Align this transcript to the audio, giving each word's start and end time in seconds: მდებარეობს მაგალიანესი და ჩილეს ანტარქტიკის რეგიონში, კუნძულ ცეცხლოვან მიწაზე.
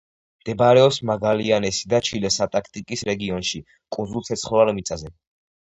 მდებარეობს 0.43 0.97
მაგალიანესი 1.09 1.91
და 1.93 1.99
ჩილეს 2.09 2.39
ანტარქტიკის 2.47 3.07
რეგიონში, 3.13 3.63
კუნძულ 3.99 4.29
ცეცხლოვან 4.33 4.77
მიწაზე. 4.83 5.17